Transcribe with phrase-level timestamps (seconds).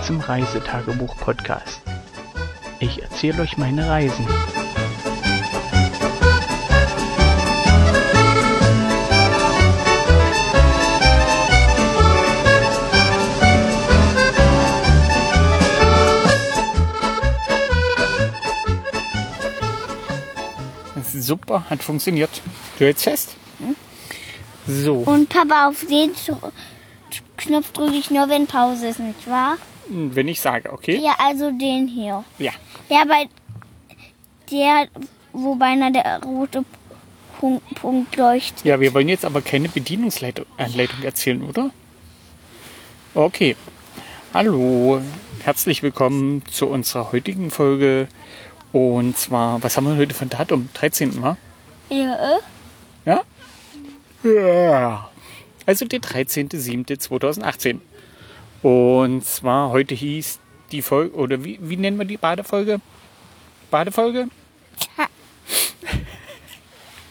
[0.00, 1.82] Willkommen zum Reisetagebuch-Podcast.
[2.78, 4.26] Ich erzähle euch meine Reisen.
[21.12, 22.30] Super, hat funktioniert.
[22.78, 23.36] Du hältst fest?
[24.66, 26.12] So, Und Papa, auf den
[27.36, 29.58] Knopf drücke ich nur, wenn Pause ist, nicht wahr?
[29.90, 31.00] Wenn ich sage, okay?
[31.02, 32.24] Ja, also den hier.
[32.38, 32.52] Ja.
[32.88, 33.28] Ja, bei
[34.50, 34.88] der,
[35.32, 36.64] wo beinahe der rote
[37.38, 38.64] Punkt, Punkt leuchtet.
[38.64, 40.46] Ja, wir wollen jetzt aber keine Bedienungsanleitung
[41.02, 41.70] erzählen, oder?
[43.14, 43.56] Okay.
[44.32, 45.00] Hallo,
[45.42, 48.06] herzlich willkommen zu unserer heutigen Folge.
[48.72, 50.68] Und zwar, was haben wir heute für ein Datum?
[50.74, 51.18] 13.
[51.18, 51.36] Mal?
[51.88, 52.38] Ja, äh?
[53.04, 53.22] Ja?
[54.22, 55.10] Ja.
[55.66, 57.80] Also der 13.07.2018.
[58.62, 60.38] Und zwar heute hieß
[60.72, 62.80] die Folge, oder wie, wie nennen wir die Badefolge?
[63.70, 64.28] Badefolge?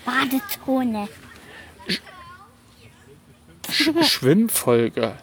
[0.05, 1.07] Badezone.
[3.69, 5.13] Sch Schwimmfolge.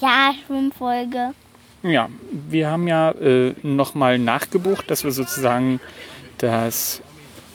[0.00, 1.34] Ja, Schwimmfolge.
[1.82, 5.80] Ja, wir haben ja äh, nochmal nachgebucht, dass wir sozusagen
[6.38, 7.02] das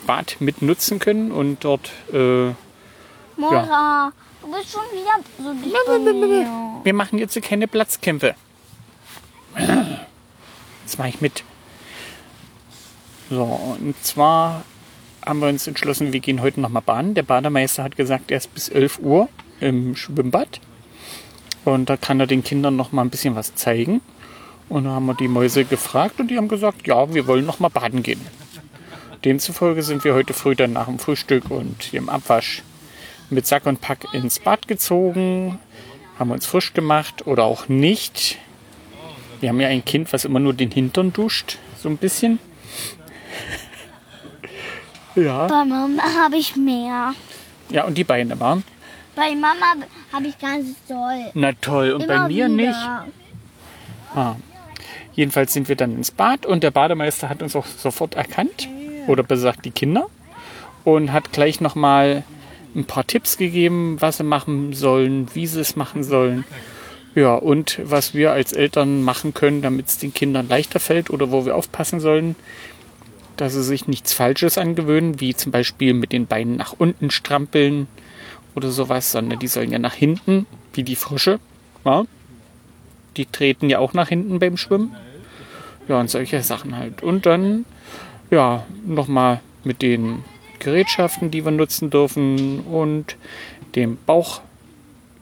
[0.08, 2.52] Bad mit nutzen können und dort, äh,
[3.40, 6.82] Mora, du bist schon wieder so dicht bei mir.
[6.84, 8.36] wir machen jetzt keine Platzkämpfe.
[10.84, 11.44] Das mache ich mit.
[13.30, 14.64] So, und zwar
[15.26, 17.14] haben wir uns entschlossen, wir gehen heute nochmal baden.
[17.14, 20.60] Der Bademeister hat gesagt, er ist bis 11 Uhr im Schwimmbad.
[21.64, 24.02] Und da kann er den Kindern noch mal ein bisschen was zeigen.
[24.68, 27.60] Und da haben wir die Mäuse gefragt und die haben gesagt, ja, wir wollen noch
[27.60, 28.26] mal baden gehen.
[29.24, 32.64] Demzufolge sind wir heute früh dann nach dem Frühstück und dem Abwasch
[33.30, 35.60] mit Sack und Pack ins Bad gezogen,
[36.18, 38.38] haben uns frisch gemacht oder auch nicht.
[39.40, 42.40] Wir haben ja ein Kind, was immer nur den Hintern duscht, so ein bisschen.
[45.16, 45.48] ja.
[45.48, 47.14] Bei Mama habe ich mehr.
[47.70, 48.64] Ja, und die Beine waren.
[49.16, 51.32] Bei Mama habe ich ganz doll.
[51.34, 52.50] Na toll, und bei Immer mir wieder.
[52.50, 52.80] nicht.
[54.16, 54.36] Ah.
[55.14, 58.68] Jedenfalls sind wir dann ins Bad und der Bademeister hat uns auch sofort erkannt,
[59.08, 60.08] oder besagt die Kinder,
[60.84, 62.24] und hat gleich nochmal
[62.80, 66.46] ein paar Tipps gegeben, was sie machen sollen, wie sie es machen sollen.
[67.16, 71.32] Ja, und was wir als Eltern machen können, damit es den Kindern leichter fällt oder
[71.32, 72.36] wo wir aufpassen sollen,
[73.36, 77.88] dass sie sich nichts Falsches angewöhnen, wie zum Beispiel mit den Beinen nach unten strampeln
[78.56, 81.40] oder sowas, sondern die sollen ja nach hinten, wie die Frösche.
[81.86, 82.06] Ja?
[83.18, 84.96] Die treten ja auch nach hinten beim Schwimmen.
[85.88, 87.02] Ja, und solche Sachen halt.
[87.02, 87.66] Und dann,
[88.30, 90.24] ja, nochmal mit den
[90.60, 93.16] Gerätschaften, die wir nutzen dürfen und
[93.76, 94.42] dem Bauch,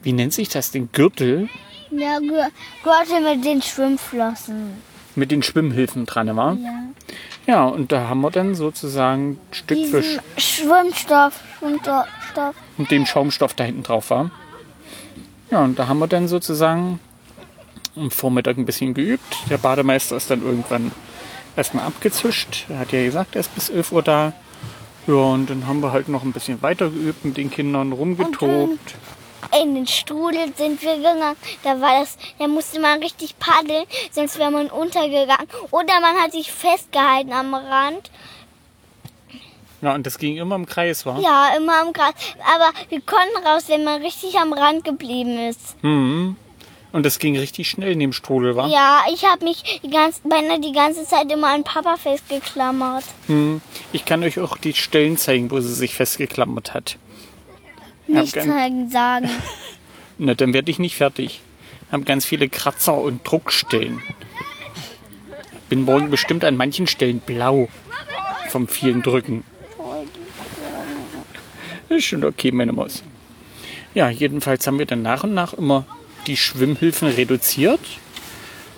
[0.04, 1.50] wie nennt sich das, den Gürtel
[1.92, 2.50] Ja, Gür-
[2.84, 4.74] Gürtel mit den Schwimmflossen.
[5.16, 6.54] mit den Schwimmhilfen dran war.
[6.56, 6.84] Ja.
[7.46, 12.56] Ja, und da haben wir dann sozusagen Stück für Diesen Stück Schwimmstoff, Schwimmstoff.
[12.78, 14.32] und dem Schaumstoff da hinten drauf war.
[15.50, 17.00] Ja, und da haben wir dann sozusagen
[17.96, 19.38] am Vormittag ein bisschen geübt.
[19.50, 20.92] Der Bademeister ist dann irgendwann
[21.56, 22.66] erstmal abgezischt.
[22.70, 24.34] Er hat ja gesagt, er ist bis 11 Uhr da.
[25.08, 28.96] Ja, und dann haben wir halt noch ein bisschen weiter geübt mit den Kindern rumgetobt.
[29.62, 31.38] In den Strudel sind wir gegangen.
[31.64, 35.48] Da war das, da musste man richtig paddeln, sonst wäre man untergegangen.
[35.72, 38.12] Oder man hat sich festgehalten am Rand.
[39.82, 41.20] Ja, und das ging immer im Kreis, war.
[41.20, 42.14] Ja, immer am Gras.
[42.54, 45.82] Aber wir konnten raus, wenn man richtig am Rand geblieben ist.
[45.84, 46.36] Mhm.
[46.92, 48.70] Und das ging richtig schnell in dem Strudel, war.
[48.70, 53.04] Ja, ich habe mich die ganze, beinahe die ganze Zeit immer an Papa festgeklammert.
[53.28, 53.62] Mhm.
[53.92, 56.98] Ich kann euch auch die Stellen zeigen, wo sie sich festgeklammert hat.
[58.08, 58.50] Nicht gern.
[58.50, 59.30] zeigen, sagen.
[60.18, 61.42] Na, dann werde ich nicht fertig.
[61.92, 64.02] Haben ganz viele Kratzer und Druckstellen.
[65.70, 67.68] Bin morgen bestimmt an manchen Stellen blau
[68.50, 69.44] vom vielen Drücken.
[71.90, 73.04] Ist schon okay, meine Maus.
[73.94, 75.86] Ja, jedenfalls haben wir dann nach und nach immer
[76.28, 77.80] die Schwimmhilfen reduziert.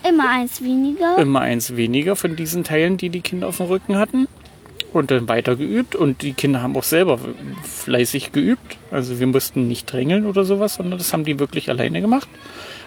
[0.08, 1.18] Immer eins weniger.
[1.18, 4.28] Immer eins weniger von diesen Teilen, die die Kinder auf dem Rücken hatten.
[4.94, 5.96] Und dann weiter geübt.
[5.96, 7.20] Und die Kinder haben auch selber
[7.64, 8.78] fleißig geübt.
[8.92, 12.30] Also wir mussten nicht drängeln oder sowas, sondern das haben die wirklich alleine gemacht.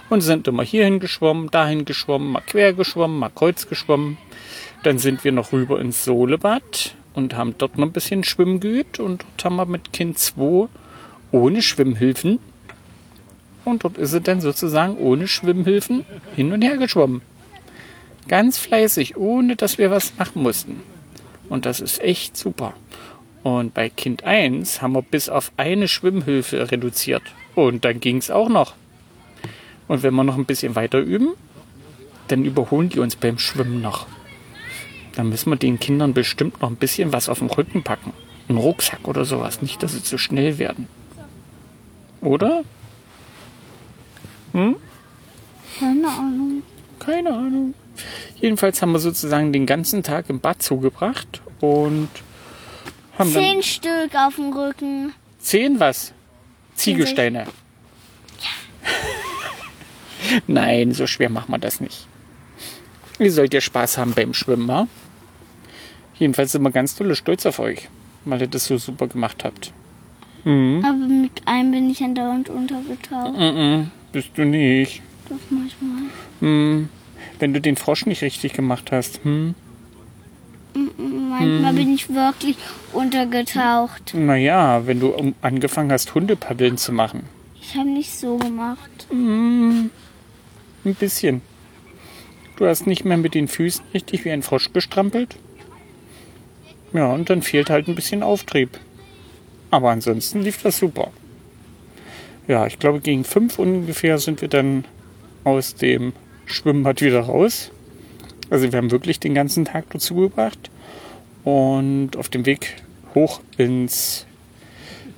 [0.08, 4.16] Und sind immer hierhin geschwommen, dahin geschwommen, mal quer geschwommen, mal kreuz geschwommen.
[4.82, 8.98] Dann sind wir noch rüber ins Solebad und haben dort noch ein bisschen Schwimmen geübt.
[8.98, 10.68] Und dort haben wir mit Kind 2
[11.30, 12.40] ohne Schwimmhilfen.
[13.64, 16.04] Und dort ist sie dann sozusagen ohne Schwimmhilfen
[16.34, 17.22] hin und her geschwommen.
[18.28, 20.80] Ganz fleißig, ohne dass wir was machen mussten.
[21.48, 22.74] Und das ist echt super.
[23.42, 27.22] Und bei Kind 1 haben wir bis auf eine Schwimmhilfe reduziert.
[27.54, 28.74] Und dann ging es auch noch.
[29.88, 31.34] Und wenn wir noch ein bisschen weiter üben,
[32.28, 34.06] dann überholen die uns beim Schwimmen noch.
[35.14, 38.12] Dann müssen wir den Kindern bestimmt noch ein bisschen was auf den Rücken packen.
[38.48, 39.60] Einen Rucksack oder sowas.
[39.60, 40.88] Nicht, dass sie zu schnell werden.
[42.20, 42.62] Oder?
[44.52, 44.76] Hm?
[45.78, 46.62] Keine Ahnung.
[46.98, 47.74] Keine Ahnung.
[48.40, 52.08] Jedenfalls haben wir sozusagen den ganzen Tag im Bad zugebracht und
[53.18, 55.12] haben dann Zehn Stück auf dem Rücken.
[55.38, 56.12] zehn was?
[56.74, 57.46] Ziegelsteine.
[60.46, 62.06] Nein, so schwer machen wir das nicht.
[63.18, 64.86] Ihr sollt ja Spaß haben beim Schwimmen, wa?
[66.18, 67.88] Jedenfalls sind wir ganz tolle stolz auf euch,
[68.24, 69.72] weil ihr das so super gemacht habt.
[70.44, 70.82] Mhm.
[70.84, 73.38] Aber mit einem bin ich andauernd untergetaucht.
[73.38, 73.90] Mhm.
[74.12, 75.02] Bist du nicht.
[75.28, 76.02] Das manchmal.
[76.40, 76.88] Hm.
[77.38, 79.24] Wenn du den Frosch nicht richtig gemacht hast.
[79.24, 79.54] Hm.
[80.74, 82.56] Manchmal bin ich wirklich
[82.92, 84.14] untergetaucht.
[84.14, 87.24] Naja, wenn du angefangen hast, Hundepaddeln zu machen.
[87.60, 89.06] Ich habe nicht so gemacht.
[89.10, 89.90] Ein
[90.84, 91.42] bisschen.
[92.56, 95.36] Du hast nicht mehr mit den Füßen richtig wie ein Frosch gestrampelt.
[96.92, 98.78] Ja, und dann fehlt halt ein bisschen Auftrieb.
[99.70, 101.10] Aber ansonsten lief das super.
[102.48, 104.84] Ja, ich glaube, gegen fünf ungefähr sind wir dann
[105.44, 106.12] aus dem
[106.46, 107.70] Schwimmbad wieder raus.
[108.50, 110.70] Also wir haben wirklich den ganzen Tag dazu gebracht.
[111.44, 112.76] Und auf dem Weg
[113.14, 114.26] hoch ins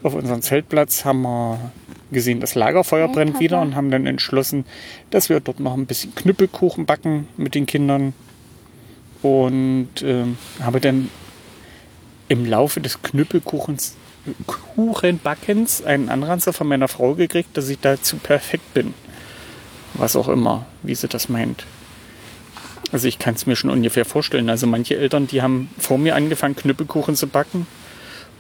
[0.03, 1.73] auf unseren Zeltplatz haben wir
[2.13, 4.67] gesehen, das Lagerfeuer Hey, brennt wieder und haben dann entschlossen,
[5.11, 8.13] dass wir dort noch ein bisschen Knüppelkuchen backen mit den Kindern.
[9.23, 11.09] Und ähm, habe dann
[12.29, 13.97] im Laufe des Knüppelkuchens
[14.47, 18.95] Kuchenbackens einen Anranzer von meiner Frau gekriegt, dass ich dazu perfekt bin.
[19.95, 21.65] Was auch immer, wie sie das meint.
[22.93, 24.49] Also ich kann es mir schon ungefähr vorstellen.
[24.49, 27.67] Also manche Eltern, die haben vor mir angefangen, Knüppelkuchen zu backen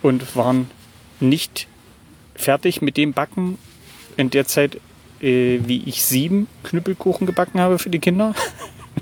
[0.02, 0.70] und waren
[1.20, 1.66] nicht
[2.34, 3.58] fertig mit dem Backen
[4.16, 4.76] in der Zeit,
[5.20, 8.34] äh, wie ich sieben Knüppelkuchen gebacken habe für die Kinder.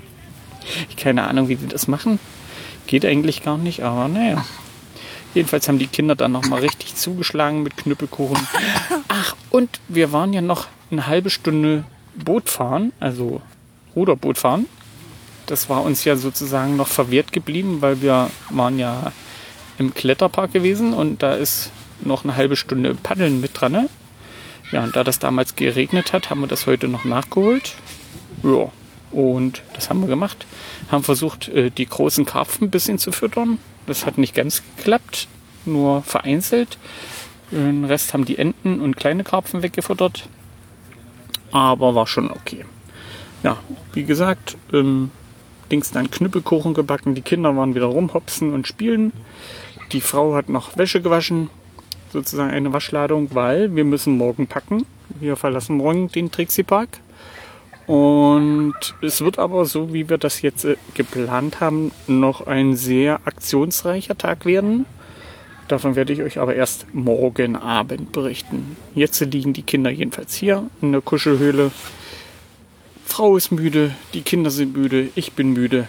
[0.89, 2.19] ich keine Ahnung, wie die das machen.
[2.87, 4.45] Geht eigentlich gar nicht, aber naja.
[5.33, 8.47] Jedenfalls haben die Kinder dann nochmal richtig zugeschlagen mit Knüppelkuchen.
[9.07, 11.83] Ach, und wir waren ja noch eine halbe Stunde
[12.15, 13.41] Boot fahren, also
[13.95, 14.67] Ruderboot fahren.
[15.47, 19.11] Das war uns ja sozusagen noch verwehrt geblieben, weil wir waren ja
[19.77, 21.71] im Kletterpark gewesen und da ist
[22.01, 23.71] noch eine halbe Stunde Paddeln mit dran.
[23.71, 23.89] Ne?
[24.71, 27.75] Ja, und da das damals geregnet hat, haben wir das heute noch nachgeholt.
[28.43, 28.71] Ja,
[29.11, 30.45] und das haben wir gemacht.
[30.91, 33.59] Haben versucht, äh, die großen Karpfen ein bisschen zu füttern.
[33.87, 35.27] Das hat nicht ganz geklappt,
[35.65, 36.77] nur vereinzelt.
[37.51, 40.27] Den Rest haben die Enten und kleine Karpfen weggefuttert.
[41.51, 42.65] Aber war schon okay.
[43.43, 43.57] Ja,
[43.93, 45.11] wie gesagt, ähm,
[45.71, 47.13] Dings dann Knüppelkuchen gebacken.
[47.13, 49.11] Die Kinder waren wieder rumhopsen und spielen.
[49.91, 51.49] Die Frau hat noch Wäsche gewaschen,
[52.11, 54.85] sozusagen eine Waschladung, weil wir müssen morgen packen.
[55.19, 56.99] Wir verlassen morgen den Trixie Park.
[57.85, 63.21] Und es wird aber, so wie wir das jetzt äh, geplant haben, noch ein sehr
[63.25, 64.85] aktionsreicher Tag werden.
[65.67, 68.77] Davon werde ich euch aber erst morgen Abend berichten.
[68.95, 71.71] Jetzt liegen die Kinder jedenfalls hier in der Kuschelhöhle.
[73.05, 75.87] Frau ist müde, die Kinder sind müde, ich bin müde.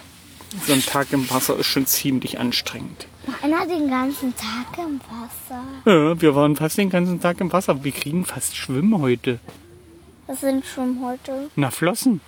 [0.65, 3.07] So ein Tag im Wasser ist schon ziemlich anstrengend.
[3.41, 5.63] Einer den ganzen Tag im Wasser.
[5.85, 7.83] Ja, wir waren fast den ganzen Tag im Wasser.
[7.83, 9.39] Wir kriegen fast Schwimmen heute.
[10.27, 11.49] Das sind schon heute.
[11.55, 12.21] Na, Flossen.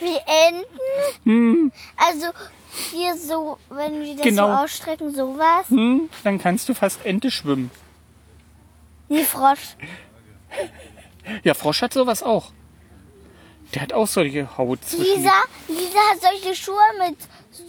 [0.00, 0.18] Wie
[1.24, 1.72] Enten?
[1.96, 2.26] Also
[2.92, 4.48] hier so, wenn wir das Genau.
[4.48, 5.68] so ausstrecken, sowas.
[5.68, 7.70] Hm, dann kannst du fast Ente schwimmen.
[9.08, 9.76] Wie Frosch.
[11.44, 12.52] Ja, Frosch hat sowas auch.
[13.74, 14.78] Der hat auch solche Haut.
[14.92, 15.32] Lisa,
[15.68, 16.76] Lisa hat solche Schuhe
[17.08, 17.16] mit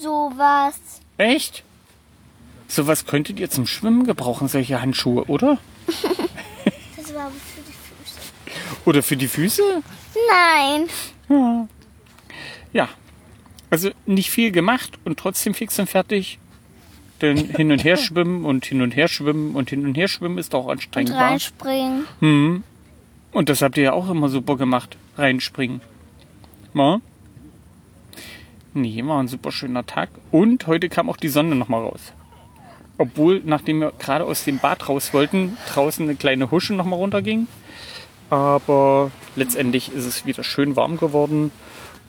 [0.02, 0.80] sowas.
[1.18, 1.64] Echt?
[2.68, 5.58] Sowas könntet ihr zum Schwimmen gebrauchen, solche Handschuhe, oder?
[6.98, 7.87] Das war für Füße.
[8.88, 9.62] Oder für die Füße?
[10.30, 10.88] Nein.
[12.72, 12.88] Ja.
[13.70, 16.40] Also nicht viel gemacht und trotzdem fix und fertig.
[17.22, 20.38] Denn hin und her schwimmen und hin und her schwimmen und hin und her schwimmen
[20.38, 21.12] ist auch Und anstrengend.
[21.12, 21.18] wa?
[21.20, 22.06] reinspringen.
[22.22, 22.64] Mhm.
[23.34, 24.96] Und das habt ihr ja auch immer super gemacht.
[25.18, 25.82] Reinspringen.
[26.74, 27.02] Na?
[28.74, 30.12] Nee, war ein super schöner Tag.
[30.32, 32.14] Und heute kam auch die Sonne nochmal raus.
[32.98, 37.48] Obwohl, nachdem wir gerade aus dem Bad raus wollten, draußen eine kleine Husche nochmal runterging.
[38.30, 41.52] Aber letztendlich ist es wieder schön warm geworden.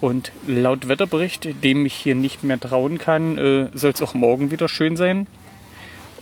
[0.00, 4.50] Und laut Wetterbericht, dem ich hier nicht mehr trauen kann, äh, soll es auch morgen
[4.50, 5.26] wieder schön sein.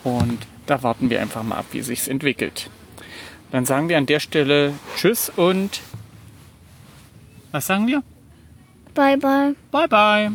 [0.03, 2.71] Und da warten wir einfach mal ab, wie sich's entwickelt.
[3.53, 5.81] Dann sagen wir an der Stelle Tschüss und
[7.53, 8.03] was sagen wir?
[8.95, 9.55] Bye, bye.
[9.71, 10.33] Bye bye.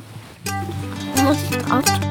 [1.24, 2.11] Muss ich